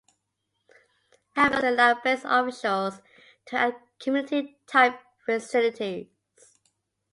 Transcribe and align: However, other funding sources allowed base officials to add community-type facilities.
However, 1.35 1.57
other 1.57 1.59
funding 1.59 1.75
sources 1.75 1.77
allowed 1.77 2.03
base 2.03 2.23
officials 2.55 3.01
to 3.45 3.55
add 3.55 3.75
community-type 3.99 4.99
facilities. 5.23 6.07